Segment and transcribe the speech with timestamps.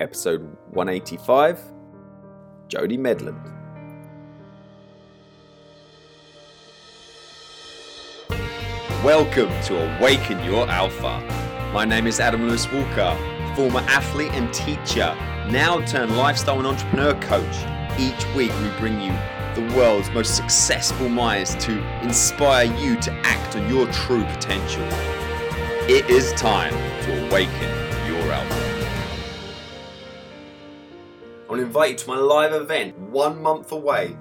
[0.00, 1.60] episode 185
[2.68, 3.44] Jody Medland.
[9.04, 11.20] Welcome to Awaken Your Alpha.
[11.74, 13.14] My name is Adam Lewis Walker,
[13.54, 15.14] former athlete and teacher,
[15.50, 17.56] now turned lifestyle and entrepreneur coach.
[17.98, 19.12] Each week, we bring you
[19.54, 24.86] the world's most successful minds to inspire you to act on your true potential.
[25.88, 26.72] It is time
[27.02, 27.79] to awaken
[31.70, 34.16] invite you to my live event one month away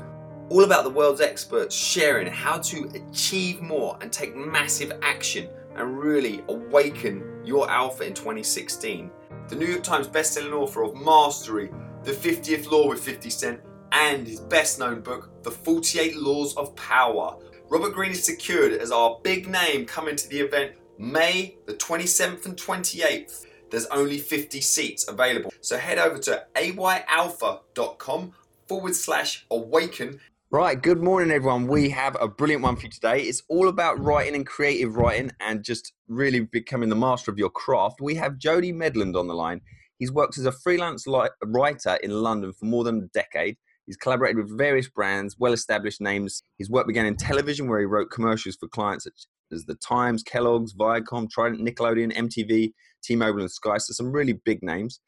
[0.49, 5.97] all about the world's experts sharing how to achieve more and take massive action and
[5.97, 9.09] really awaken your alpha in 2016.
[9.47, 11.71] The New York Times bestselling author of Mastery,
[12.03, 13.61] The 50th Law with 50 Cent,
[13.93, 17.35] and his best known book, The 48 Laws of Power.
[17.67, 22.45] Robert Greene is secured as our big name coming to the event May the 27th
[22.45, 23.47] and 28th.
[23.69, 25.53] There's only 50 seats available.
[25.61, 28.33] So head over to ayalpha.com
[28.67, 30.19] forward slash awaken
[30.51, 31.67] Right, good morning, everyone.
[31.67, 33.21] We have a brilliant one for you today.
[33.21, 37.51] It's all about writing and creative writing and just really becoming the master of your
[37.51, 38.01] craft.
[38.01, 39.61] We have Jody Medland on the line.
[39.99, 41.05] He's worked as a freelance
[41.45, 43.57] writer in London for more than a decade.
[43.85, 46.41] He's collaborated with various brands, well established names.
[46.57, 50.23] His work began in television, where he wrote commercials for clients such as The Times,
[50.23, 53.77] Kellogg's, Viacom, Trident, Nickelodeon, MTV, T Mobile, and Sky.
[53.77, 54.99] So, some really big names.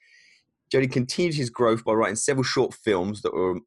[0.72, 3.60] Jody continued his growth by writing several short films that were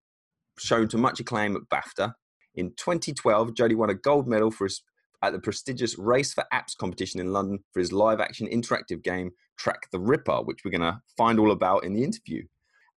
[0.59, 2.15] shown to much acclaim at BAFTA.
[2.55, 4.83] In 2012, Jody won a gold medal for his,
[5.23, 9.33] at the prestigious Race for Apps competition in London for his live action interactive game
[9.59, 12.43] Track the Ripper, which we're going to find all about in the interview.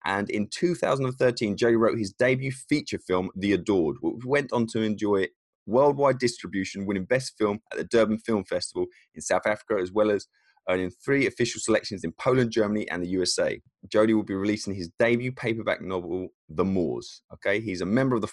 [0.05, 4.83] And in 2013, Jody wrote his debut feature film, The Adored, which went on to
[4.83, 5.27] enjoy
[5.67, 10.11] worldwide distribution, winning Best Film at the Durban Film Festival in South Africa, as well
[10.11, 10.27] as
[10.69, 13.61] earning three official selections in Poland, Germany, and the USA.
[13.89, 17.23] Jody will be releasing his debut paperback novel, The Moors.
[17.35, 18.33] Okay, he's a member of the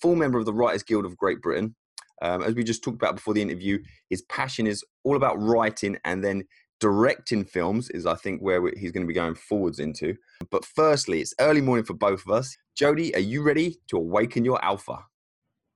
[0.00, 1.74] full member of the Writers Guild of Great Britain.
[2.20, 5.98] Um, as we just talked about before the interview, his passion is all about writing
[6.04, 6.44] and then
[6.78, 10.16] directing films is I think where he's going to be going forwards into.
[10.50, 12.56] But firstly, it's early morning for both of us.
[12.76, 14.98] Jody, are you ready to awaken your alpha?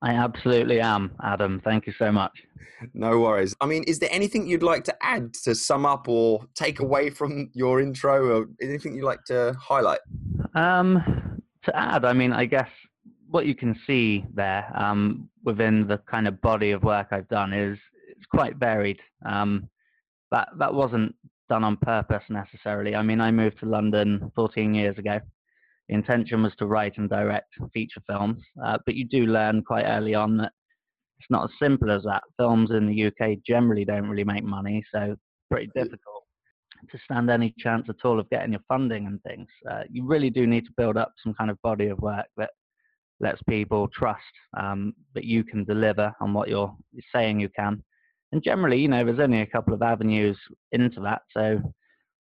[0.01, 1.59] I absolutely am, Adam.
[1.63, 2.43] Thank you so much.
[2.93, 3.55] No worries.
[3.59, 7.09] I mean, is there anything you'd like to add to sum up or take away
[7.09, 9.99] from your intro, or anything you'd like to highlight?
[10.53, 12.69] Um, to add, I mean, I guess
[13.29, 17.51] what you can see there um, within the kind of body of work I've done
[17.53, 18.99] is it's quite varied.
[19.25, 19.67] Um,
[20.31, 21.15] that that wasn't
[21.49, 22.95] done on purpose necessarily.
[22.95, 25.19] I mean, I moved to London 14 years ago,
[25.87, 29.85] the intention was to write and direct feature films, uh, but you do learn quite
[29.85, 30.51] early on that
[31.19, 32.23] it's not as simple as that.
[32.37, 35.15] Films in the UK generally don't really make money, so
[35.49, 36.23] pretty difficult
[36.91, 39.47] to stand any chance at all of getting your funding and things.
[39.69, 42.51] Uh, you really do need to build up some kind of body of work that
[43.19, 44.21] lets people trust
[44.57, 46.73] um, that you can deliver on what you're
[47.13, 47.83] saying you can.
[48.31, 50.37] And generally, you know, there's only a couple of avenues
[50.71, 51.21] into that.
[51.31, 51.61] So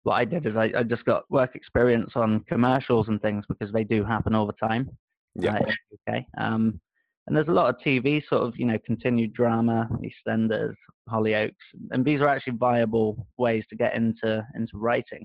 [0.04, 3.72] what I did is I, I, just got work experience on commercials and things because
[3.72, 4.88] they do happen all the time.
[5.34, 5.56] Yeah.
[5.56, 6.26] Uh, okay.
[6.38, 6.80] Um,
[7.26, 10.74] and there's a lot of TV sort of you know continued drama, EastEnders,
[11.10, 11.52] Hollyoaks,
[11.90, 15.24] and these are actually viable ways to get into into writing.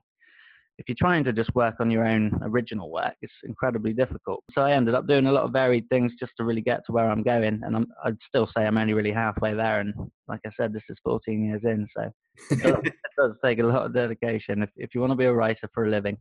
[0.78, 4.44] If you're trying to just work on your own original work, it's incredibly difficult.
[4.54, 6.92] So I ended up doing a lot of varied things just to really get to
[6.92, 7.62] where I'm going.
[7.64, 9.82] And I'm, I'd still say I'm only really halfway there.
[9.82, 9.94] And
[10.28, 12.12] like I said, this is 14 years in, so
[12.50, 14.64] it does take a lot of dedication.
[14.64, 16.18] If, if you want to be a writer for a living,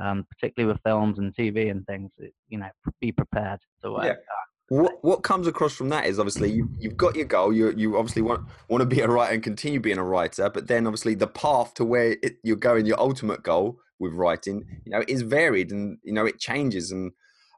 [0.00, 2.10] um, particularly with films and TV and things,
[2.48, 2.68] you know,
[3.00, 4.04] be prepared to work.
[4.04, 4.14] Yeah.
[4.70, 7.52] What what comes across from that is obviously you, you've got your goal.
[7.52, 10.68] You you obviously want want to be a writer and continue being a writer, but
[10.68, 14.92] then obviously the path to where it, you're going, your ultimate goal with writing, you
[14.92, 16.92] know, is varied and you know it changes.
[16.92, 17.10] And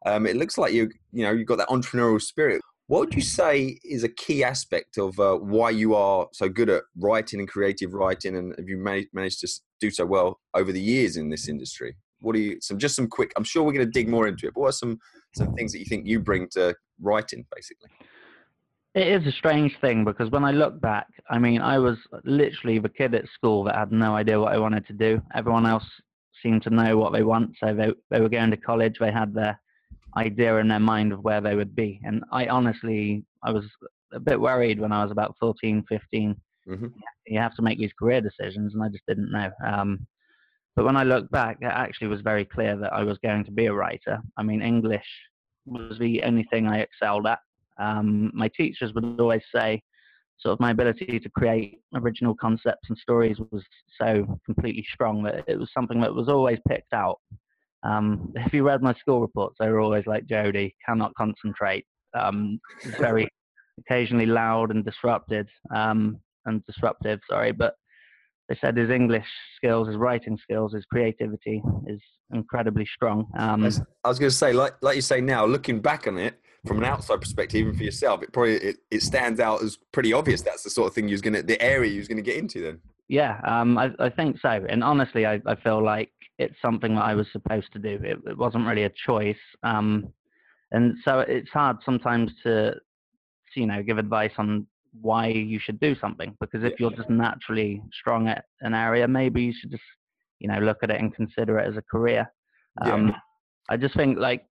[0.07, 2.63] um, it looks like you you know you've got that entrepreneurial spirit.
[2.87, 6.71] What would you say is a key aspect of uh, why you are so good
[6.71, 9.49] at writing and creative writing, and have you managed, managed to
[9.83, 11.95] do so well over the years in this industry?
[12.21, 12.57] What are you?
[12.63, 13.35] Some just some quick.
[13.37, 14.55] I'm sure we're going to dig more into it.
[14.55, 14.99] But what are some
[15.35, 17.91] some things that you think you bring to writing, basically?
[18.95, 22.79] It is a strange thing because when I look back, I mean, I was literally
[22.79, 25.23] the kid at school that had no idea what I wanted to do.
[25.35, 25.87] Everyone else
[26.43, 28.97] seemed to know what they want, so they they were going to college.
[29.01, 29.59] They had their
[30.17, 32.01] idea in their mind of where they would be.
[32.05, 33.65] And I honestly, I was
[34.13, 36.37] a bit worried when I was about 14, 15.
[36.69, 36.87] Mm-hmm.
[37.27, 39.51] You have to make these career decisions, and I just didn't know.
[39.67, 40.07] Um,
[40.75, 43.51] but when I look back, it actually was very clear that I was going to
[43.51, 44.19] be a writer.
[44.37, 45.07] I mean, English
[45.67, 47.41] was the only thing I excelled at.
[47.79, 49.83] Um, my teachers would always say,
[50.39, 53.63] sort of my ability to create original concepts and stories was
[54.01, 57.21] so completely strong that it was something that was always picked out.
[57.83, 61.87] Um, if you read my school reports, they were always like Jody, cannot concentrate,
[62.19, 62.61] um,
[62.99, 63.29] very
[63.79, 67.21] occasionally loud and disrupted um, and disruptive.
[67.29, 67.75] Sorry, but
[68.53, 69.27] they said his English
[69.57, 72.01] skills, his writing skills, his creativity is
[72.35, 73.27] incredibly strong.
[73.39, 73.65] Um,
[74.05, 76.77] I was going to say, like like you say now, looking back on it from
[76.79, 80.43] an outside perspective, even for yourself, it probably it, it stands out as pretty obvious.
[80.43, 82.61] That's the sort of thing you're going to, the area you're going to get into
[82.61, 82.81] then.
[83.09, 84.67] Yeah, um, I, I think so.
[84.69, 87.99] And honestly, I, I feel like it's something that I was supposed to do.
[88.05, 89.37] It, it wasn't really a choice.
[89.63, 90.13] Um,
[90.73, 92.75] and so it's hard sometimes to,
[93.57, 94.67] you know, give advice on
[95.01, 99.43] why you should do something because if you're just naturally strong at an area, maybe
[99.43, 99.83] you should just,
[100.39, 102.31] you know, look at it and consider it as a career.
[102.83, 103.17] Um, yeah.
[103.71, 104.45] I just think like,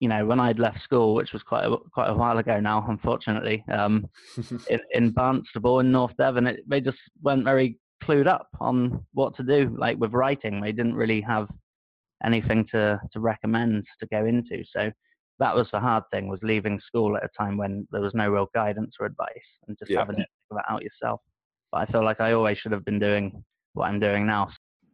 [0.00, 2.84] you know, when I'd left school, which was quite a, quite a while ago now,
[2.88, 4.08] unfortunately, um,
[4.70, 9.36] in, in Barnstaple in North Devon, it, they just weren't very clued up on what
[9.36, 9.74] to do.
[9.78, 11.48] Like with writing, they didn't really have
[12.24, 14.64] anything to to recommend to go into.
[14.74, 14.90] So
[15.40, 18.28] that was the hard thing was leaving school at a time when there was no
[18.28, 19.28] real guidance or advice
[19.66, 19.98] and just yeah.
[19.98, 21.20] having to figure that out yourself.
[21.72, 23.42] But I feel like I always should have been doing
[23.72, 24.50] what I'm doing now.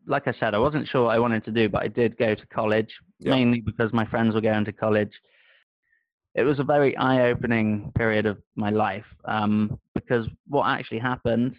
[0.06, 2.36] Like I said, I wasn't sure what I wanted to do, but I did go
[2.36, 3.32] to college yeah.
[3.32, 5.10] mainly because my friends were going to college.
[6.36, 11.56] It was a very eye-opening period of my life um, because what actually happened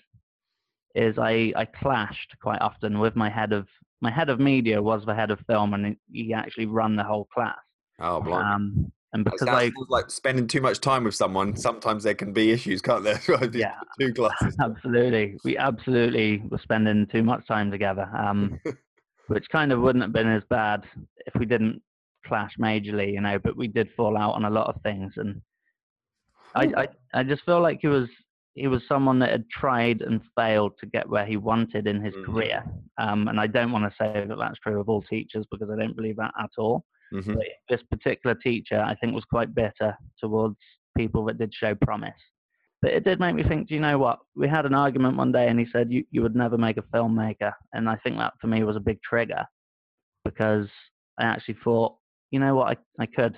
[0.96, 3.68] is I, I clashed quite often with my head of
[4.00, 7.26] my head of media was the head of film and he actually run the whole
[7.34, 7.58] class
[8.00, 8.56] Oh, blimey.
[8.56, 12.52] Um, and because I like spending too much time with someone, sometimes there can be
[12.52, 13.20] issues, can't there?
[13.54, 14.56] yeah, two glasses.
[14.62, 18.60] Absolutely, we absolutely were spending too much time together, um,
[19.28, 20.84] which kind of wouldn't have been as bad
[21.26, 21.82] if we didn't
[22.26, 23.40] clash majorly, you know.
[23.40, 25.42] But we did fall out on a lot of things, and
[26.54, 28.10] I, I, I just feel like he was
[28.56, 32.14] he was someone that had tried and failed to get where he wanted in his
[32.14, 32.34] mm-hmm.
[32.34, 32.64] career.
[32.98, 35.80] Um, and I don't want to say that that's true of all teachers because I
[35.80, 36.84] don't believe that at all.
[37.14, 37.36] Mm-hmm.
[37.70, 40.58] this particular teacher, I think, was quite bitter towards
[40.98, 42.14] people that did show promise.
[42.82, 44.20] But it did make me think, do you know what?
[44.36, 46.84] We had an argument one day and he said, you, you would never make a
[46.84, 47.54] filmmaker.
[47.74, 49.46] And I think that for me was a big trigger
[50.24, 50.68] because
[51.18, 51.96] I actually thought,
[52.30, 53.38] you know what, I, I could.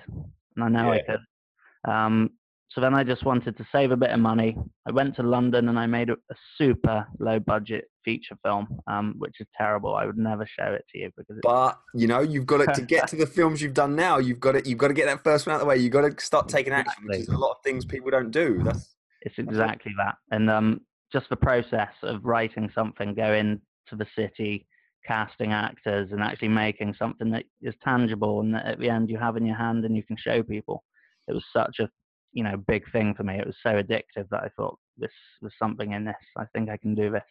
[0.56, 0.98] And I know yeah.
[0.98, 1.90] I could.
[1.90, 2.30] Um,
[2.70, 4.56] so then I just wanted to save a bit of money.
[4.86, 9.14] I went to London and I made a, a super low budget feature film, um,
[9.18, 9.96] which is terrible.
[9.96, 11.36] I would never show it to you because.
[11.42, 14.18] But you know, you've got it to get to the films you've done now.
[14.18, 14.66] You've got it.
[14.66, 15.78] You've got to get that first one out of the way.
[15.78, 17.18] You've got to start taking action, exactly.
[17.18, 18.60] which is a lot of things people don't do.
[18.62, 18.94] That's.
[19.22, 20.80] It's exactly that, and um,
[21.12, 24.66] just the process of writing something, going to the city,
[25.06, 29.18] casting actors, and actually making something that is tangible and that at the end you
[29.18, 30.84] have in your hand and you can show people.
[31.28, 31.90] It was such a
[32.32, 33.38] you know big thing for me.
[33.38, 36.14] It was so addictive that I thought this was something in this.
[36.36, 37.22] I think I can do this.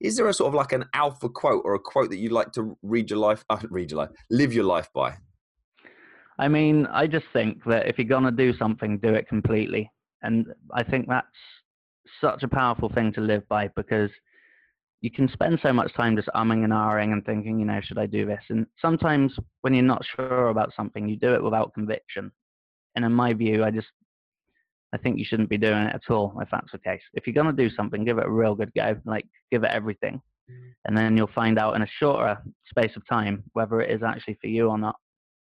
[0.00, 2.52] Is there a sort of like an alpha quote or a quote that you'd like
[2.52, 5.16] to read your life, uh, read your life, live your life by?
[6.38, 9.90] I mean, I just think that if you're gonna do something, do it completely,
[10.22, 11.26] and I think that's
[12.20, 14.10] such a powerful thing to live by because
[15.00, 17.98] you can spend so much time just umming and ahhing and thinking, you know, should
[17.98, 18.42] I do this?
[18.50, 22.32] And sometimes when you're not sure about something, you do it without conviction.
[22.96, 23.88] And in my view, I just
[24.94, 27.02] I think you shouldn't be doing it at all if that's the case.
[27.14, 29.70] If you're going to do something, give it a real good go, like give it
[29.70, 30.20] everything.
[30.50, 30.72] Mm.
[30.86, 34.38] And then you'll find out in a shorter space of time whether it is actually
[34.40, 34.96] for you or not.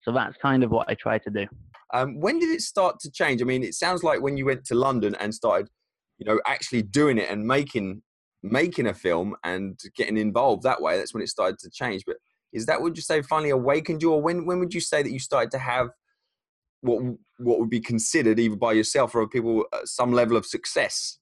[0.04, 1.48] So that's kind of what I try to do.
[1.94, 3.42] Um, when did it start to change?
[3.42, 5.70] I mean, it sounds like when you went to London and started,
[6.18, 8.02] you know, actually doing it and making
[8.44, 10.98] making a film and getting involved that way.
[10.98, 12.04] That's when it started to change.
[12.06, 12.18] But
[12.54, 15.12] is that would you say finally awakened you, or when when would you say that
[15.12, 15.90] you started to have
[16.82, 17.04] what
[17.38, 21.18] what would be considered either by yourself or people uh, some level of success?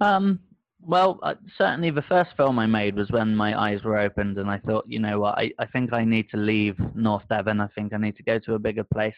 [0.00, 0.40] Um,
[0.84, 4.50] well, uh, certainly the first film I made was when my eyes were opened, and
[4.50, 7.60] I thought, you know what, I, I think I need to leave North Devon.
[7.60, 9.14] I think I need to go to a bigger place.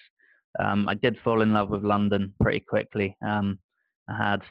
[0.58, 3.16] Um, I did fall in love with London pretty quickly.
[3.26, 3.58] Um,
[4.08, 4.42] I had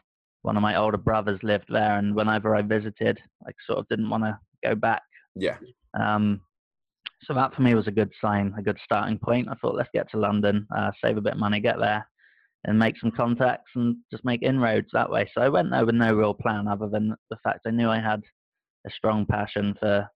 [0.41, 4.09] one of my older brothers lived there, and whenever I visited, I sort of didn't
[4.09, 5.03] want to go back.
[5.35, 5.57] Yeah.
[5.93, 6.41] Um,
[7.25, 9.47] so that for me was a good sign, a good starting point.
[9.49, 12.07] I thought, let's get to London, uh, save a bit of money, get there,
[12.65, 15.29] and make some contacts and just make inroads that way.
[15.33, 17.99] So I went there with no real plan other than the fact I knew I
[17.99, 18.21] had
[18.85, 20.07] a strong passion for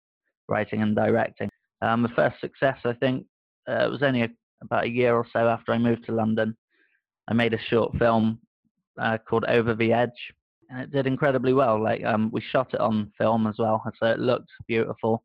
[0.48, 1.50] writing and directing.
[1.82, 3.26] Um, the first success, I think,
[3.68, 4.30] uh, was only a,
[4.62, 6.56] about a year or so after I moved to London.
[7.28, 8.40] I made a short film
[9.00, 10.34] uh, called Over the Edge,
[10.70, 11.82] and it did incredibly well.
[11.82, 15.24] Like um, we shot it on film as well, so it looked beautiful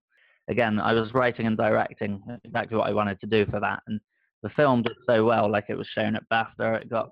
[0.48, 3.82] again, I was writing and directing exactly what I wanted to do for that.
[3.86, 4.00] And
[4.42, 7.10] the film did so well, like it was shown at BAFTA, it got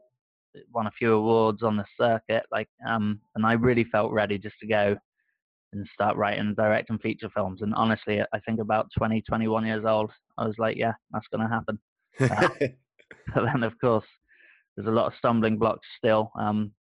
[0.54, 4.36] it won a few awards on the circuit, like um, and I really felt ready
[4.36, 4.96] just to go
[5.72, 7.62] and start writing and directing feature films.
[7.62, 11.48] And honestly, I think about 20, 21 years old, I was like, yeah, that's going
[11.48, 11.78] to happen.
[12.18, 12.48] Uh,
[13.34, 14.06] but then, of course,
[14.76, 16.32] there's a lot of stumbling blocks still.
[16.38, 16.72] Um,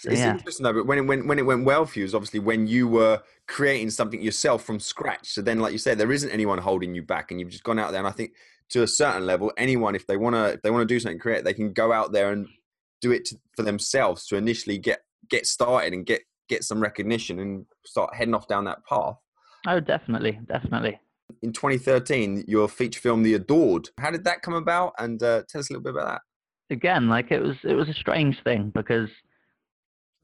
[0.00, 0.32] so it's yeah.
[0.32, 2.68] interesting though, but when it, when, when it went well for you is obviously when
[2.68, 5.28] you were creating something yourself from scratch.
[5.30, 7.78] So then, like you said, there isn't anyone holding you back, and you've just gone
[7.80, 7.98] out there.
[7.98, 8.32] And I think
[8.70, 11.18] to a certain level, anyone if they want to if they want to do something
[11.18, 12.46] create, they can go out there and
[13.00, 17.40] do it to, for themselves to initially get get started and get get some recognition
[17.40, 19.16] and start heading off down that path.
[19.66, 21.00] Oh, definitely, definitely.
[21.42, 23.90] In 2013, your feature film, The Adored.
[23.98, 24.94] How did that come about?
[24.98, 26.22] And uh, tell us a little bit about that.
[26.74, 29.08] Again, like it was, it was a strange thing because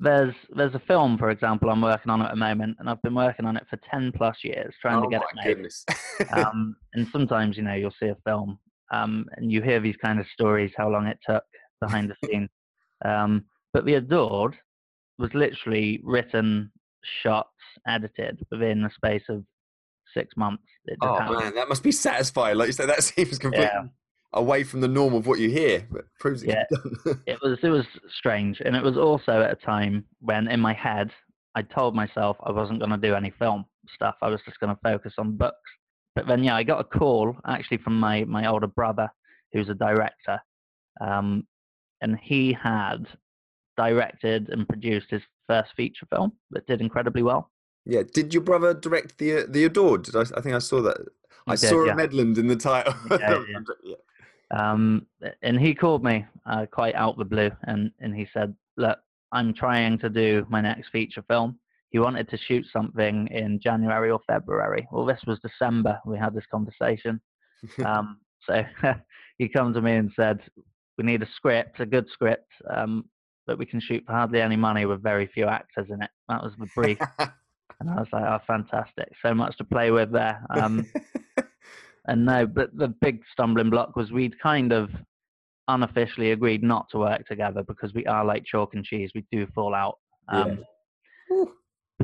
[0.00, 3.14] there's there's a film, for example, I'm working on at the moment, and I've been
[3.14, 5.54] working on it for 10 plus years, trying oh to get it made.
[5.54, 5.84] Goodness.
[6.32, 8.58] um, and sometimes, you know, you'll see a film
[8.92, 11.44] um, and you hear these kind of stories, how long it took
[11.80, 12.50] behind the scenes.
[13.04, 14.56] Um, but The Adored
[15.18, 16.70] was literally written,
[17.22, 17.48] shot,
[17.86, 19.44] edited within the space of
[20.12, 20.64] six months.
[21.00, 21.38] oh happened.
[21.40, 22.56] man, that must be satisfying.
[22.56, 23.84] Like you said, that seems completely yeah.
[24.34, 26.64] Away from the norm of what you hear, but proves it yeah.
[27.26, 27.86] it was it was
[28.16, 31.10] strange, and it was also at a time when in my head
[31.54, 33.64] I told myself I wasn't going to do any film
[33.94, 34.16] stuff.
[34.22, 35.70] I was just going to focus on books.
[36.14, 39.08] But then, yeah, I got a call actually from my my older brother,
[39.52, 40.40] who's a director,
[41.00, 41.46] um,
[42.00, 43.06] and he had
[43.76, 47.50] directed and produced his first feature film that did incredibly well.
[47.84, 50.04] Yeah, did your brother direct the the Adored?
[50.04, 50.98] Did I, I think I saw that.
[51.46, 51.92] He I did, saw yeah.
[51.92, 52.94] a Medland in the title.
[53.10, 53.94] Yeah, yeah.
[54.50, 55.06] Um,
[55.42, 58.98] and he called me uh, quite out the blue, and and he said, "Look,
[59.32, 61.58] I'm trying to do my next feature film.
[61.90, 64.86] He wanted to shoot something in January or February.
[64.90, 66.00] Well, this was December.
[66.04, 67.20] We had this conversation.
[67.84, 68.62] um, so
[69.38, 70.40] he came to me and said,
[70.98, 72.50] "We need a script, a good script.
[72.68, 73.08] Um,
[73.46, 76.10] that we can shoot for hardly any money with very few actors in it.
[76.28, 76.98] That was the brief.
[77.18, 79.12] and I was like, oh, fantastic.
[79.22, 80.42] So much to play with there.
[80.50, 80.86] Um,
[82.06, 84.90] and no, but the big stumbling block was we'd kind of
[85.68, 89.10] unofficially agreed not to work together because we are like chalk and cheese.
[89.14, 89.98] We do fall out.
[90.28, 90.64] Um,
[91.30, 91.44] yeah.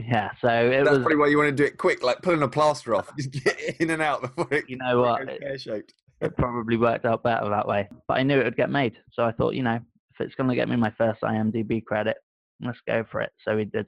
[0.09, 0.30] yeah.
[0.40, 2.49] so it That's was, probably why you want to do it quick, like pulling a
[2.49, 3.14] plaster off.
[3.16, 4.64] Just get in and out before it.
[4.69, 5.28] You know what?
[5.28, 5.83] It,
[6.21, 7.88] it probably worked out better that way.
[8.09, 10.49] But I knew it would get made, so I thought, you know, if it's going
[10.49, 12.16] to get me my first IMDb credit,
[12.61, 13.33] let's go for it.
[13.45, 13.87] So we did.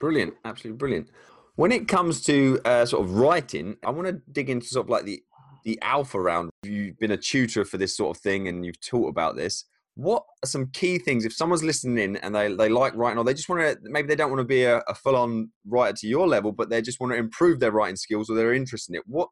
[0.00, 1.08] Brilliant, absolutely brilliant.
[1.56, 4.90] When it comes to uh, sort of writing, I want to dig into sort of
[4.90, 5.22] like the
[5.64, 6.50] the alpha round.
[6.64, 9.64] You've been a tutor for this sort of thing, and you've taught about this.
[9.94, 13.24] What are some key things if someone's listening in and they, they like writing, or
[13.24, 15.96] they just want to maybe they don't want to be a, a full on writer
[15.98, 18.94] to your level, but they just want to improve their writing skills or they're interested
[18.94, 19.04] in it.
[19.06, 19.28] What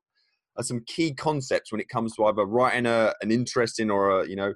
[0.57, 4.29] are some key concepts when it comes to either writing a, an interesting or a
[4.29, 4.53] you know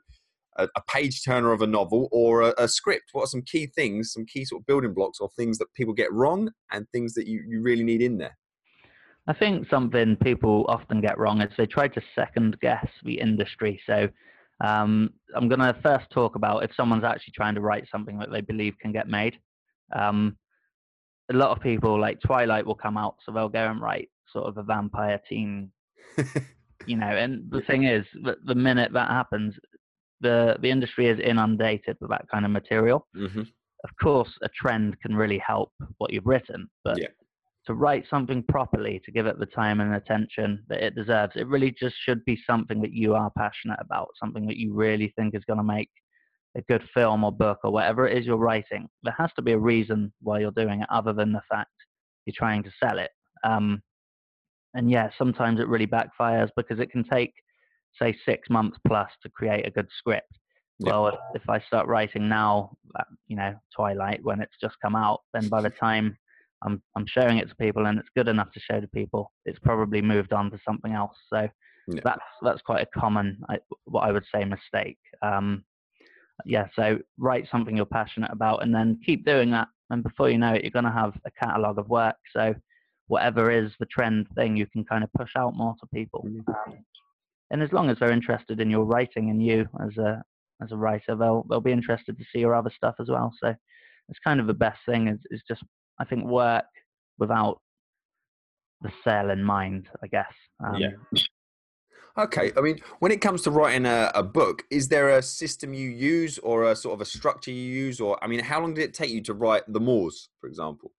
[0.56, 3.10] a, a page turner of a novel or a, a, script?
[3.12, 5.94] What are some key things, some key sort of building blocks or things that people
[5.94, 8.36] get wrong and things that you, you really need in there?
[9.26, 13.80] I think something people often get wrong is they try to second guess the industry.
[13.86, 14.08] So
[14.62, 18.30] um, I'm going to first talk about if someone's actually trying to write something that
[18.30, 19.34] they believe can get made.
[19.94, 20.36] Um,
[21.30, 24.46] a lot of people like Twilight will come out, so they'll go and write sort
[24.46, 25.70] of a vampire teen,
[26.86, 27.06] you know.
[27.06, 28.04] And the thing is,
[28.44, 29.54] the minute that happens,
[30.24, 33.06] the the industry is inundated with that kind of material.
[33.16, 33.42] Mm-hmm.
[33.86, 37.12] Of course, a trend can really help what you've written, but yeah.
[37.66, 41.46] to write something properly, to give it the time and attention that it deserves, it
[41.46, 45.34] really just should be something that you are passionate about, something that you really think
[45.34, 45.90] is going to make
[46.56, 48.88] a good film or book or whatever it is you're writing.
[49.02, 51.70] There has to be a reason why you're doing it, other than the fact
[52.24, 53.10] you're trying to sell it.
[53.42, 53.82] Um,
[54.72, 57.34] and yeah, sometimes it really backfires because it can take
[58.00, 60.32] say six months plus to create a good script.
[60.80, 65.20] Well, if I start writing now, uh, you know, Twilight when it's just come out,
[65.32, 66.16] then by the time
[66.64, 69.58] I'm I'm showing it to people and it's good enough to show to people, it's
[69.60, 71.16] probably moved on to something else.
[71.32, 71.48] So
[71.88, 72.00] yeah.
[72.02, 73.40] that's that's quite a common,
[73.84, 74.98] what I would say, mistake.
[75.22, 75.64] Um,
[76.44, 80.38] yeah, so write something you're passionate about and then keep doing that, and before you
[80.38, 82.16] know it, you're going to have a catalog of work.
[82.32, 82.54] So
[83.06, 86.26] whatever is the trend thing, you can kind of push out more to people.
[86.48, 86.78] Um,
[87.54, 90.20] and as long as they're interested in your writing and you as a
[90.60, 93.32] as a writer, they'll they'll be interested to see your other stuff as well.
[93.40, 93.54] So
[94.08, 95.62] it's kind of the best thing is is just
[96.00, 96.64] I think work
[97.16, 97.60] without
[98.82, 100.32] the sale in mind, I guess.
[100.66, 101.20] Um, yeah.
[102.18, 105.74] Okay, I mean, when it comes to writing a, a, book, is there a system
[105.74, 108.74] you use or a sort of a structure you use, or I mean, how long
[108.74, 110.92] did it take you to write the Moors, for example?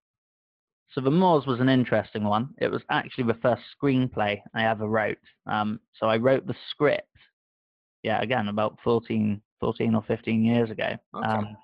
[0.96, 2.54] So the Moors was an interesting one.
[2.58, 5.18] It was actually the first screenplay I ever wrote.
[5.46, 7.10] Um, so I wrote the script,
[8.02, 10.96] yeah, again, about 14, 14 or 15 years ago.
[11.14, 11.28] Okay.
[11.28, 11.58] Um,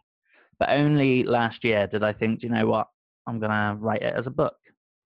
[0.59, 2.87] but only last year did I think, you know what,
[3.25, 4.57] I'm gonna write it as a book.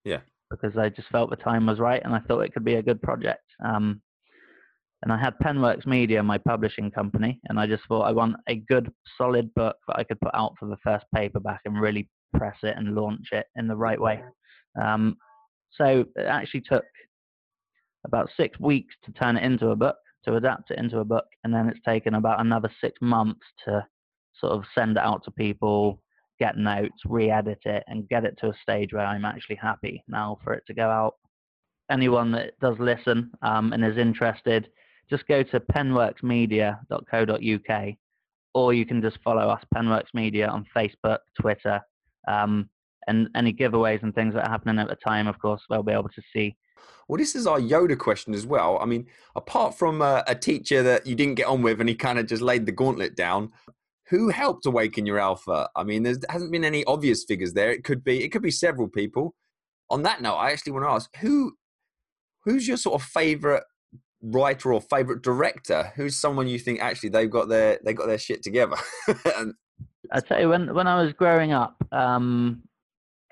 [0.04, 0.22] Yeah.
[0.50, 2.84] Because I just felt the time was right, and I thought it could be a
[2.84, 3.44] good project.
[3.64, 4.02] Um,
[5.04, 8.56] and I had Penworks Media, my publishing company, and I just thought I want a
[8.56, 12.58] good, solid book that I could put out for the first paperback and really press
[12.64, 14.24] it and launch it in the right way.
[14.82, 15.18] Um,
[15.72, 16.86] so it actually took
[18.06, 21.26] about six weeks to turn it into a book, to adapt it into a book,
[21.44, 23.86] and then it's taken about another six months to
[24.40, 26.02] sort of send it out to people,
[26.40, 30.40] get notes, re-edit it, and get it to a stage where I'm actually happy now
[30.44, 31.16] for it to go out.
[31.90, 34.70] Anyone that does listen um, and is interested,
[35.10, 37.96] just go to penworksmedia.co.uk,
[38.54, 41.82] or you can just follow us, Penworks Media, on Facebook, Twitter,
[42.28, 42.70] um,
[43.08, 45.28] and any giveaways and things that are happening at the time.
[45.28, 46.56] Of course, they'll be able to see.
[47.08, 48.80] Well, this is our Yoda question as well.
[48.82, 51.96] I mean, apart from uh, a teacher that you didn't get on with and he
[51.96, 53.52] kind of just laid the gauntlet down,
[54.10, 55.70] who helped awaken your alpha?
[55.76, 57.72] I mean, there hasn't been any obvious figures there.
[57.72, 59.36] It could be, it could be several people.
[59.90, 61.54] On that note, I actually want to ask who,
[62.44, 63.64] who's your sort of favorite
[64.22, 65.92] writer or favorite director?
[65.96, 68.78] Who's someone you think actually they've got their they got their shit together?
[69.38, 69.54] and,
[70.12, 72.64] I tell you, when when I was growing up, um,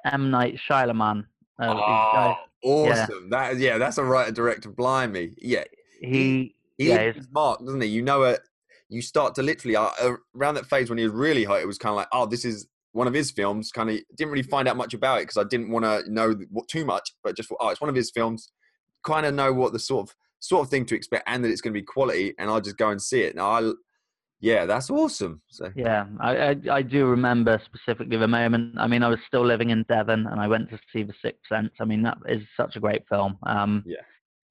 [0.06, 1.26] M Night Shyamalan.
[1.60, 3.30] Uh, oh, awesome!
[3.32, 3.52] Yeah.
[3.52, 4.70] That yeah, that's a writer director.
[4.70, 5.64] Blimey, yeah.
[6.02, 7.88] He he, yeah, his mark, doesn't he?
[7.88, 8.42] You know it.
[8.90, 9.90] You start to literally uh,
[10.36, 11.62] around that phase when he was really hot.
[11.62, 13.72] It was kind of like, oh, this is one of his films.
[13.72, 16.36] Kind of didn't really find out much about it because I didn't want to know
[16.52, 18.52] what too much, but just oh, it's one of his films.
[19.06, 21.62] Kind of know what the sort of sort of thing to expect and that it's
[21.62, 23.36] going to be quality and I'll just go and see it.
[23.36, 23.72] Now I
[24.44, 25.42] yeah, that's awesome.
[25.48, 28.76] So yeah, I, I, I do remember specifically the moment.
[28.78, 31.48] I mean, I was still living in Devon, and I went to see The Sixth
[31.48, 31.72] Sense.
[31.80, 33.38] I mean, that is such a great film.
[33.44, 34.02] Um, yeah.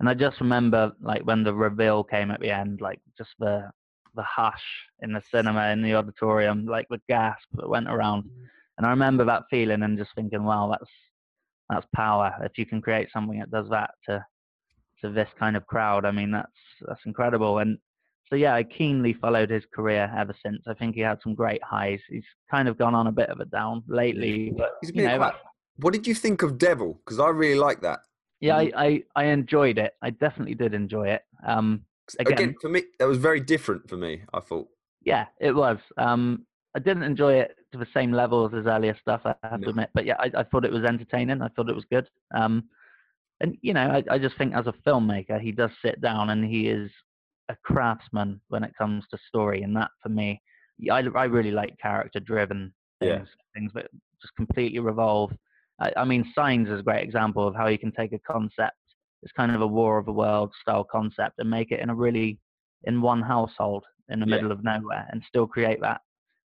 [0.01, 3.71] And I just remember, like, when the reveal came at the end, like, just the
[4.15, 4.65] the hush
[5.01, 8.29] in the cinema in the auditorium, like the gasp that went around.
[8.79, 10.91] And I remember that feeling and just thinking, wow, that's
[11.69, 12.35] that's power.
[12.43, 14.25] If you can create something that does that to
[15.03, 16.07] to this kind of crowd.
[16.07, 16.49] I mean, that's
[16.81, 17.59] that's incredible.
[17.59, 17.77] And
[18.33, 20.63] so yeah, I keenly followed his career ever since.
[20.67, 22.01] I think he had some great highs.
[22.09, 25.35] He's kind of gone on a bit of a down lately, but you know, quite,
[25.77, 26.99] what did you think of Devil?
[27.05, 28.01] Because I really like that.
[28.41, 29.93] Yeah, I, I, I enjoyed it.
[30.01, 31.21] I definitely did enjoy it.
[31.47, 31.83] Um,
[32.19, 34.23] again, again, for me, that was very different for me.
[34.33, 34.69] I thought.
[35.05, 35.77] Yeah, it was.
[35.99, 39.21] Um, I didn't enjoy it to the same level as his earlier stuff.
[39.27, 39.65] I have no.
[39.65, 41.43] to admit, but yeah, I, I, thought it was entertaining.
[41.43, 42.09] I thought it was good.
[42.35, 42.65] Um,
[43.43, 46.43] and you know, I, I just think as a filmmaker, he does sit down and
[46.43, 46.91] he is
[47.49, 50.41] a craftsman when it comes to story, and that for me,
[50.91, 53.61] I, I really like character-driven things, yeah.
[53.61, 53.89] things that
[54.21, 55.33] just completely revolve.
[55.81, 58.77] I, I mean, Signs is a great example of how you can take a concept,
[59.23, 61.95] it's kind of a War of the World style concept, and make it in a
[61.95, 62.39] really
[62.85, 64.37] in one household in the yeah.
[64.37, 66.01] middle of nowhere, and still create that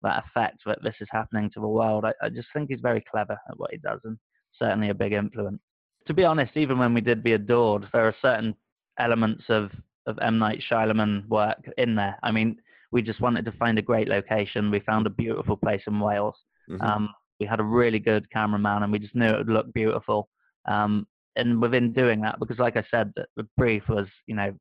[0.02, 2.06] that effect that this is happening to the world.
[2.06, 4.16] I, I just think he's very clever at what he does, and
[4.58, 5.60] certainly a big influence
[6.06, 8.54] to be honest, even when we did The Adored, there are certain
[8.98, 9.70] elements of,
[10.06, 10.38] of M.
[10.38, 12.18] Night Shyamalan work in there.
[12.22, 12.56] I mean,
[12.92, 14.70] we just wanted to find a great location.
[14.70, 16.36] We found a beautiful place in Wales.
[16.68, 16.82] Mm-hmm.
[16.82, 20.28] Um, we had a really good cameraman and we just knew it would look beautiful.
[20.66, 24.52] Um, and within doing that, because like I said, the, the brief was, you know,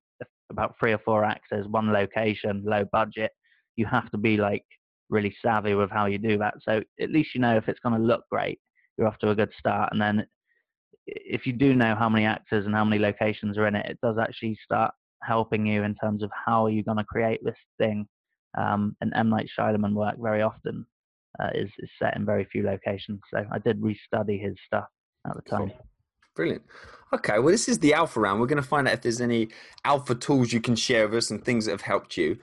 [0.50, 3.32] about three or four actors, one location, low budget.
[3.76, 4.66] You have to be like
[5.10, 6.56] really savvy with how you do that.
[6.62, 8.60] So at least you know if it's going to look great,
[8.98, 9.90] you're off to a good start.
[9.92, 10.26] And then
[11.08, 14.00] if you do know how many actors and how many locations are in it, it
[14.02, 17.58] does actually start helping you in terms of how are you going to create this
[17.78, 18.08] thing.
[18.58, 20.86] Um, and M Night Shyamalan work very often
[21.40, 23.20] uh, is, is set in very few locations.
[23.34, 24.88] So I did restudy his stuff
[25.28, 25.70] at the time.
[25.70, 25.86] Cool.
[26.36, 26.64] Brilliant.
[27.14, 28.40] Okay, well, this is the alpha round.
[28.40, 29.50] We're going to find out if there's any
[29.84, 32.38] alpha tools you can share with us and things that have helped you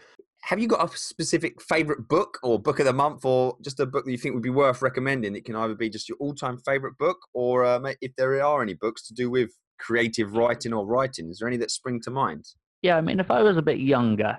[0.46, 3.86] have you got a specific favorite book or book of the month or just a
[3.86, 6.56] book that you think would be worth recommending it can either be just your all-time
[6.64, 10.86] favorite book or uh, if there are any books to do with creative writing or
[10.86, 12.44] writing is there any that spring to mind
[12.82, 14.38] yeah i mean if i was a bit younger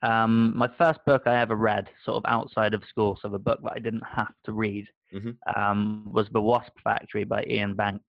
[0.00, 3.58] um, my first book i ever read sort of outside of school so the book
[3.64, 5.30] that i didn't have to read mm-hmm.
[5.60, 8.04] um, was the wasp factory by Iain Banks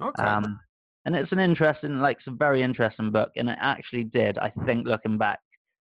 [0.00, 0.22] okay.
[0.22, 0.60] Um,
[1.06, 4.52] and it's an interesting like it's a very interesting book and it actually did i
[4.66, 5.40] think looking back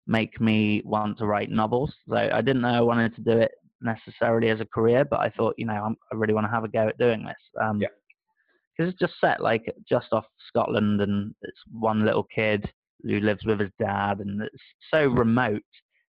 [0.08, 1.94] make me want to write novels.
[2.10, 5.30] So I didn't know I wanted to do it necessarily as a career, but I
[5.30, 7.36] thought, you know, I'm, i really want to have a go at doing this.
[7.62, 7.88] Um, yeah.
[8.76, 12.72] Because it's just set like just off Scotland, and it's one little kid
[13.04, 15.62] who lives with his dad, and it's so remote.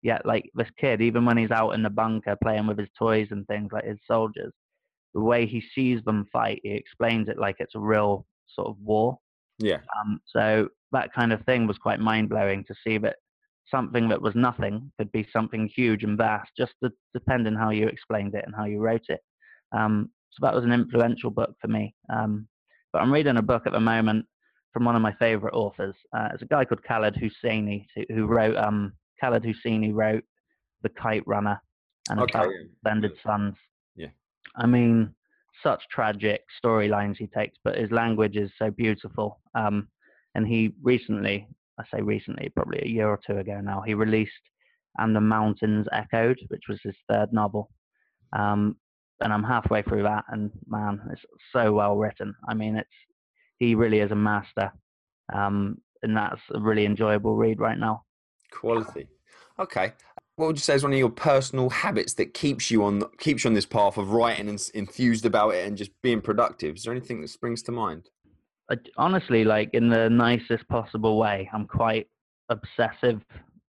[0.02, 3.28] Yet, like this kid, even when he's out in the bunker playing with his toys
[3.30, 4.52] and things like his soldiers,
[5.14, 8.76] the way he sees them fight, he explains it like it's a real sort of
[8.80, 9.18] war.
[9.58, 9.78] Yeah.
[9.98, 13.16] Um, so that kind of thing was quite mind blowing to see that
[13.68, 17.88] something that was nothing could be something huge and vast, just to, depending how you
[17.88, 19.20] explained it and how you wrote it.
[19.76, 21.94] Um, so that was an influential book for me.
[22.12, 22.46] Um,
[22.92, 24.26] but I'm reading a book at the moment
[24.76, 25.94] from one of my favorite authors.
[26.14, 30.22] Uh, it's a guy called Khaled Hosseini who wrote um, Khaled Hosseini wrote
[30.82, 31.58] The Kite Runner
[32.10, 33.08] and okay, about yeah.
[33.24, 33.54] Sons.
[33.96, 34.08] Yeah.
[34.54, 35.14] I mean,
[35.62, 39.40] such tragic storylines he takes, but his language is so beautiful.
[39.54, 39.88] Um,
[40.34, 41.48] and he recently,
[41.80, 44.32] I say recently, probably a year or two ago now, he released
[44.98, 47.70] And the Mountains Echoed, which was his third novel.
[48.34, 48.76] Um,
[49.22, 52.34] and I'm halfway through that, and man, it's so well written.
[52.46, 52.90] I mean, it's
[53.58, 54.72] he really is a master,
[55.32, 58.02] um, and that's a really enjoyable read right now.
[58.50, 59.08] Quality.
[59.58, 59.92] Okay.
[60.36, 63.44] What would you say is one of your personal habits that keeps you on keeps
[63.44, 66.76] you on this path of writing and enthused about it and just being productive?
[66.76, 68.10] Is there anything that springs to mind?
[68.70, 72.08] I, honestly, like in the nicest possible way, I'm quite
[72.50, 73.22] obsessive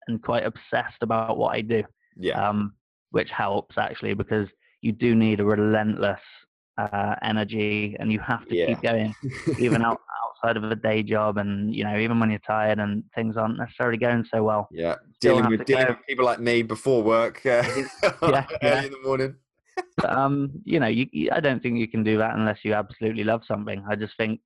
[0.08, 1.84] and quite obsessed about what I do.
[2.16, 2.48] Yeah.
[2.48, 2.74] Um,
[3.10, 4.48] which helps actually because
[4.82, 6.20] you do need a relentless
[6.78, 8.66] uh, energy and you have to yeah.
[8.66, 9.14] keep going
[9.58, 13.02] even out, outside of a day job and you know even when you're tired and
[13.14, 17.02] things aren't necessarily going so well yeah dealing with dealing with people like me before
[17.02, 17.62] work uh,
[18.22, 18.82] yeah, yeah.
[18.82, 19.34] in the morning
[19.96, 23.24] but, um you know you, i don't think you can do that unless you absolutely
[23.24, 24.40] love something i just think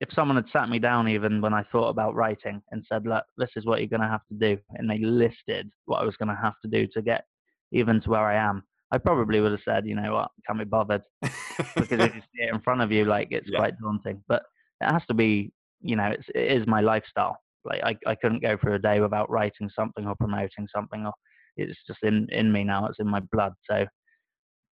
[0.00, 3.24] if someone had sat me down even when i thought about writing and said look
[3.38, 6.16] this is what you're going to have to do and they listed what i was
[6.16, 7.24] going to have to do to get
[7.72, 10.64] even to where i am I probably would have said, you know what, can't be
[10.64, 13.58] bothered because if you see it in front of you, like it's yeah.
[13.58, 14.22] quite daunting.
[14.28, 14.42] But
[14.80, 17.38] it has to be, you know, it's, it is my lifestyle.
[17.64, 21.12] Like I, I couldn't go for a day without writing something or promoting something, or
[21.56, 22.86] it's just in in me now.
[22.86, 23.52] It's in my blood.
[23.68, 23.86] So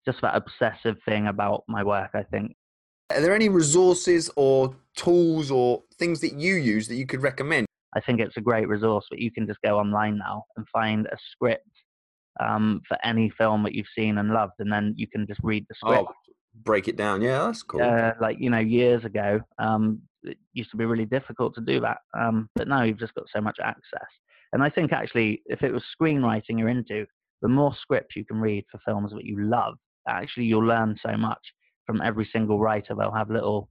[0.07, 2.57] just that obsessive thing about my work, I think.
[3.11, 7.67] Are there any resources or tools or things that you use that you could recommend?
[7.95, 11.07] I think it's a great resource, but you can just go online now and find
[11.07, 11.69] a script
[12.41, 15.67] um, for any film that you've seen and loved, and then you can just read
[15.69, 16.09] the script.
[16.09, 16.15] Oh,
[16.63, 17.23] break it down.
[17.23, 17.83] Yeah, that's cool.
[17.83, 21.81] Uh, like you know, years ago, um, it used to be really difficult to do
[21.81, 24.09] that, um, but now you've just got so much access.
[24.53, 27.07] And I think actually, if it was screenwriting you're into,
[27.43, 29.75] the more scripts you can read for films that you love,
[30.09, 31.41] actually you'll learn so much
[31.87, 32.95] from every single writer.
[32.95, 33.69] They'll have little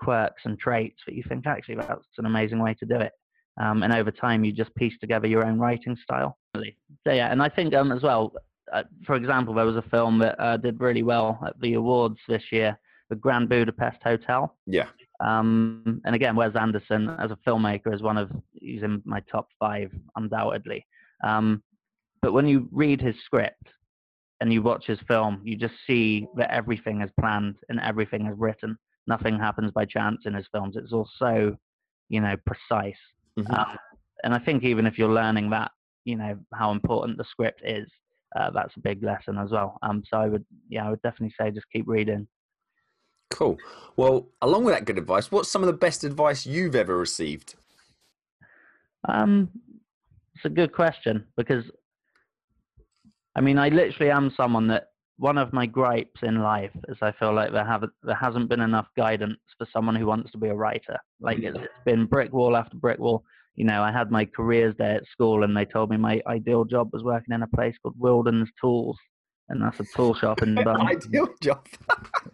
[0.00, 3.12] quirks and traits that you think actually that's an amazing way to do it.
[3.60, 6.38] Um, and over time, you just piece together your own writing style.
[6.54, 8.32] So yeah, and I think um, as well,
[8.72, 12.18] uh, for example, there was a film that uh, did really well at the awards
[12.28, 12.78] this year,
[13.10, 14.54] The Grand Budapest Hotel.
[14.66, 14.86] Yeah.
[15.20, 19.48] Um, and again, Wes Anderson as a filmmaker is one of he's in my top
[19.58, 20.86] five undoubtedly.
[21.22, 21.62] Um,
[22.20, 23.68] but when you read his script
[24.40, 28.38] and you watch his film, you just see that everything is planned and everything is
[28.38, 28.76] written.
[29.06, 30.76] Nothing happens by chance in his films.
[30.76, 31.56] It's all so,
[32.08, 32.94] you know, precise.
[33.38, 33.54] Mm-hmm.
[33.54, 33.76] Um,
[34.24, 35.70] and I think even if you're learning that,
[36.04, 37.88] you know, how important the script is,
[38.36, 39.78] uh, that's a big lesson as well.
[39.82, 42.26] Um, so I would, yeah, I would definitely say just keep reading.
[43.30, 43.56] Cool.
[43.96, 47.54] Well, along with that good advice, what's some of the best advice you've ever received?
[49.08, 49.48] Um,
[50.34, 51.64] it's a good question because,
[53.34, 57.12] I mean, I literally am someone that one of my gripes in life is I
[57.12, 60.48] feel like there have there hasn't been enough guidance for someone who wants to be
[60.48, 60.98] a writer.
[61.20, 63.24] Like it's, it's been brick wall after brick wall.
[63.54, 66.64] You know, I had my careers day at school, and they told me my ideal
[66.64, 68.96] job was working in a place called Wilden's Tools,
[69.48, 70.86] and that's a tool shop in Birmingham.
[70.86, 71.66] ideal job.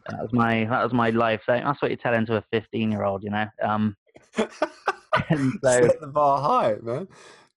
[0.09, 1.41] that was my that was my life.
[1.47, 3.47] So that's what you're telling to a 15 year old, you know.
[3.63, 3.97] Um,
[4.37, 7.09] and so Set the bar high, man.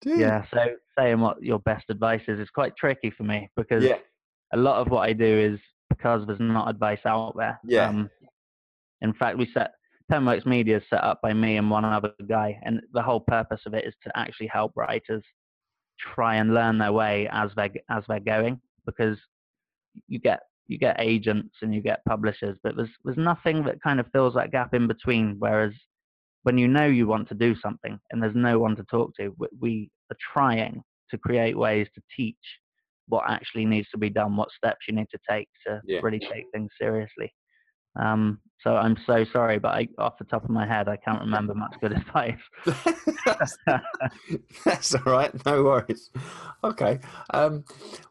[0.01, 0.19] Dude.
[0.19, 0.45] Yeah.
[0.51, 0.65] So
[0.97, 3.83] saying what your best advice is is quite tricky for me because.
[3.83, 3.97] Yeah
[4.53, 7.59] a lot of what I do is because there's not advice out there.
[7.63, 7.89] Yeah.
[7.89, 8.09] Um,
[9.01, 9.71] in fact, we set
[10.11, 13.61] Penworks Media is set up by me and one other guy, and the whole purpose
[13.65, 15.23] of it is to actually help writers
[15.99, 19.17] try and learn their way as they as they're going, because
[20.07, 23.99] you get you get agents and you get publishers, but there's there's nothing that kind
[23.99, 25.35] of fills that gap in between.
[25.39, 25.73] Whereas
[26.43, 29.35] when you know you want to do something and there's no one to talk to,
[29.59, 32.35] we are trying to create ways to teach
[33.07, 35.99] what actually needs to be done, what steps you need to take to yeah.
[36.01, 37.31] really take things seriously.
[37.95, 41.19] Um, so I'm so sorry, but I, off the top of my head, I can't
[41.19, 42.37] remember much good advice.
[43.25, 43.57] that's,
[44.65, 46.11] that's, all right, no worries.
[46.63, 46.99] Okay,
[47.33, 47.63] um,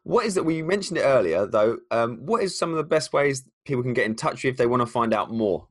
[0.02, 0.44] what is it?
[0.44, 1.78] Well, you mentioned it earlier, though.
[1.90, 4.50] Um, what is some of the best ways people can get in touch with you
[4.50, 5.68] if they want to find out more?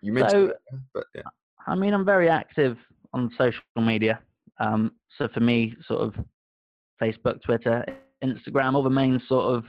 [0.00, 1.22] You mentioned, so, it, but yeah.
[1.66, 2.78] I mean, I'm very active
[3.12, 4.20] on social media.
[4.60, 6.14] Um, so for me, sort of
[7.02, 7.84] Facebook, Twitter,
[8.22, 9.64] Instagram, all the main sort of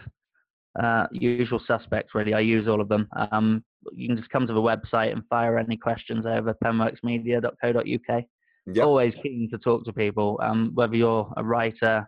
[0.79, 2.33] uh, usual suspects, really.
[2.33, 3.07] I use all of them.
[3.31, 8.23] Um, you can just come to the website and fire any questions over penworksmedia.co.uk.
[8.67, 8.85] Yep.
[8.85, 12.07] Always keen to talk to people, um, whether you're a writer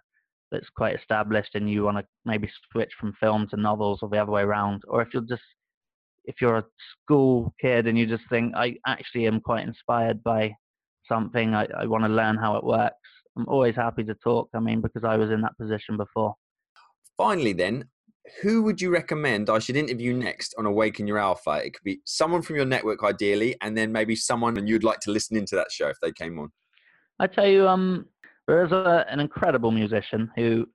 [0.51, 4.21] that's quite established and you want to maybe switch from film to novels or the
[4.21, 5.41] other way around, or if you're just
[6.25, 6.65] if you're a
[7.03, 10.55] school kid and you just think, I actually am quite inspired by
[11.07, 12.95] something, I, I want to learn how it works.
[13.37, 14.49] I'm always happy to talk.
[14.53, 16.35] I mean, because I was in that position before.
[17.17, 17.85] Finally, then,
[18.41, 21.61] who would you recommend I should interview next on Awaken Your Alpha?
[21.63, 24.99] It could be someone from your network, ideally, and then maybe someone and you'd like
[25.01, 26.51] to listen into that show if they came on.
[27.19, 28.05] I tell you, um,
[28.47, 30.67] there is a, an incredible musician who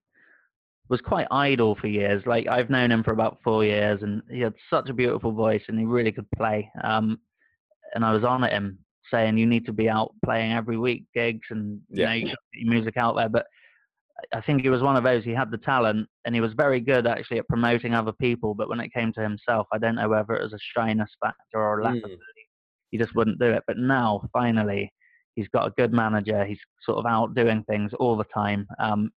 [0.88, 2.22] was quite idle for years.
[2.26, 5.62] Like I've known him for about four years, and he had such a beautiful voice,
[5.68, 6.70] and he really could play.
[6.82, 7.18] Um,
[7.94, 8.78] and I was on at him
[9.10, 12.08] saying, "You need to be out playing every week, gigs, and you yeah.
[12.08, 13.46] know, you your music out there." But
[14.34, 15.24] I think he was one of those.
[15.24, 18.54] He had the talent, and he was very good actually at promoting other people.
[18.54, 21.58] But when it came to himself, I don't know whether it was a shyness factor
[21.58, 22.04] or a lack mm.
[22.04, 22.10] of
[22.90, 23.62] He just wouldn't do it.
[23.66, 24.92] But now, finally,
[25.34, 26.44] he's got a good manager.
[26.44, 28.66] He's sort of out doing things all the time.
[28.80, 29.10] Um,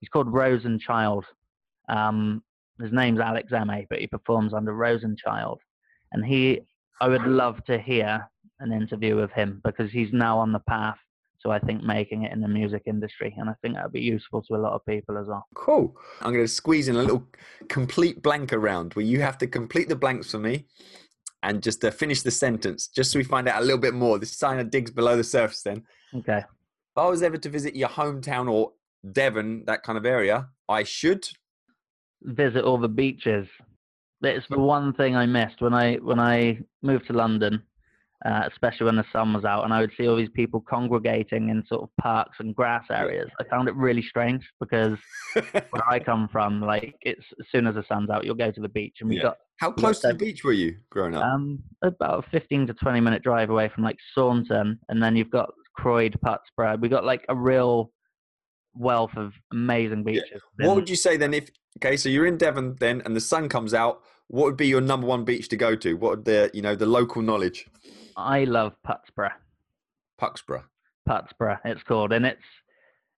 [0.00, 1.24] he's called Rosenchild.
[1.88, 2.42] Um,
[2.80, 5.60] his name's Alex Eme, but he performs under Rosenchild.
[6.12, 6.60] And he,
[7.00, 8.26] I would love to hear
[8.60, 10.98] an interview with him because he's now on the path
[11.46, 13.34] to, I think, making it in the music industry.
[13.38, 15.46] And I think that would be useful to a lot of people as well.
[15.54, 15.96] Cool.
[16.20, 17.26] I'm going to squeeze in a little
[17.68, 20.66] complete blank around where you have to complete the blanks for me
[21.42, 24.18] and just uh, finish the sentence, just so we find out a little bit more.
[24.18, 25.84] This sign of digs below the surface then.
[26.14, 26.38] Okay.
[26.38, 28.72] If I was ever to visit your hometown or
[29.12, 31.28] Devon, that kind of area, I should
[32.22, 33.46] visit all the beaches.
[34.22, 37.62] It's the one thing I missed when I when I moved to London,
[38.24, 41.50] uh, especially when the sun was out, and I would see all these people congregating
[41.50, 43.28] in sort of parks and grass areas.
[43.38, 44.96] I found it really strange because
[45.32, 48.60] where I come from, like it's as soon as the sun's out, you'll go to
[48.60, 49.22] the beach, and we yeah.
[49.22, 49.36] got.
[49.58, 51.24] How close to the beach were you growing up?
[51.24, 55.30] Um, about a 15 to 20 minute drive away from like Saunton, and then you've
[55.30, 56.80] got Croyde, Putsborough.
[56.80, 57.90] We got like a real
[58.74, 60.40] wealth of amazing beaches.
[60.58, 60.66] Yeah.
[60.66, 63.48] What would you say then if okay, so you're in Devon then and the sun
[63.48, 65.94] comes out, what would be your number one beach to go to?
[65.94, 67.66] What would the you know, the local knowledge?
[68.16, 69.32] I love Putsborough.
[70.20, 70.64] Puxborough.
[71.08, 72.12] Putsborough, it's called.
[72.12, 72.42] And it's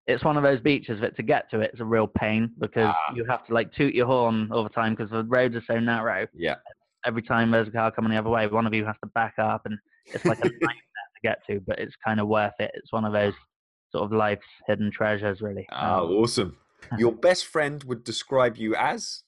[0.06, 2.94] it's one of those beaches that to get to it is a real pain because
[2.94, 3.14] ah.
[3.14, 5.78] you have to like toot your horn all the time because the roads are so
[5.78, 6.26] narrow.
[6.34, 6.56] Yeah.
[7.04, 9.34] Every time there's a car coming the other way, one of you has to back
[9.38, 12.70] up and it's like a nightmare to get to, but it's kind of worth it.
[12.74, 13.34] It's one of those
[13.92, 15.66] sort of life's hidden treasures, really.
[15.70, 16.56] Oh, um, awesome.
[16.98, 19.22] Your best friend would describe you as?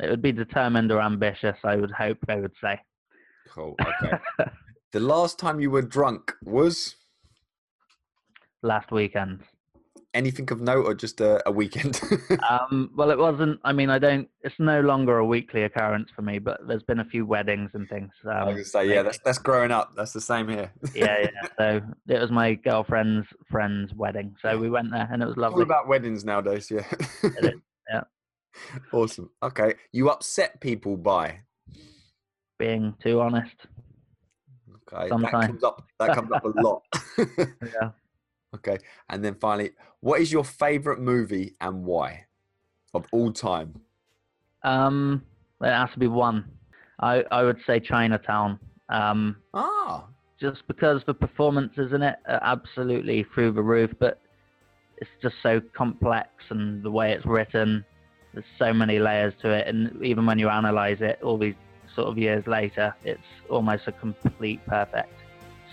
[0.00, 2.80] It would be determined or ambitious, I would hope they would say.
[3.52, 3.76] Cool.
[3.80, 4.18] Okay.
[4.92, 6.96] the last time you were drunk was?
[8.62, 9.40] Last weekend
[10.14, 12.00] anything of note or just a, a weekend?
[12.50, 13.60] um, well, it wasn't.
[13.64, 14.28] I mean, I don't.
[14.42, 17.88] It's no longer a weekly occurrence for me, but there's been a few weddings and
[17.88, 18.10] things.
[18.24, 19.92] Um, I was gonna say, yeah, that's that's growing up.
[19.96, 20.72] That's the same here.
[20.94, 21.48] yeah, yeah.
[21.58, 25.56] So it was my girlfriend's friend's wedding, so we went there, and it was lovely.
[25.56, 26.86] All about weddings nowadays, yeah.
[27.90, 28.02] Yeah.
[28.92, 29.30] Awesome.
[29.42, 31.40] Okay, you upset people by
[32.60, 33.56] being too honest.
[34.92, 35.32] Okay, Sometimes.
[35.32, 35.82] that comes up.
[35.98, 36.82] That comes up a lot.
[37.18, 37.90] yeah.
[38.54, 38.78] Okay.
[39.08, 39.70] And then finally,
[40.00, 42.26] what is your favorite movie and why
[42.94, 43.80] of all time?
[44.62, 45.24] Um,
[45.62, 46.44] it has to be one.
[47.00, 48.60] I, I would say Chinatown.
[48.90, 50.06] Um, ah.
[50.38, 54.20] Just because the performances in it are absolutely through the roof, but
[54.98, 57.84] it's just so complex and the way it's written,
[58.34, 59.66] there's so many layers to it.
[59.66, 61.54] And even when you analyze it all these
[61.94, 65.12] sort of years later, it's almost a complete perfect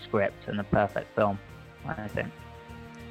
[0.04, 1.38] script and a perfect film,
[1.86, 2.28] I think.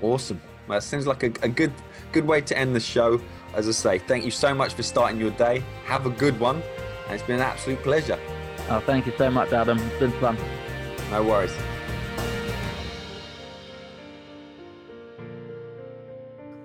[0.02, 0.42] Awesome.
[0.68, 1.72] Well, that seems like a, a good
[2.12, 3.22] good way to end the show.
[3.54, 5.64] As I say, thank you so much for starting your day.
[5.86, 6.62] Have a good one,
[7.06, 8.20] and it's been an absolute pleasure.
[8.70, 9.80] Oh, thank you so much, Adam.
[9.80, 10.38] It's been fun.
[11.10, 11.56] No worries.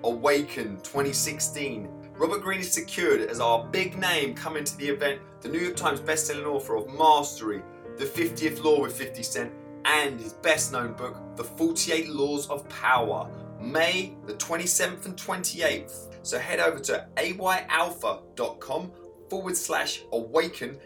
[0.03, 1.87] Awaken 2016.
[2.23, 5.19] Robert Greene is secured as our big name coming to the event.
[5.41, 7.61] The New York Times bestselling author of Mastery,
[7.97, 9.51] The 50th Law with 50 Cent,
[9.83, 16.15] and his best known book, The 48 Laws of Power, May the 27th and 28th.
[16.25, 18.91] So head over to ayalpha.com
[19.29, 20.77] forward slash awaken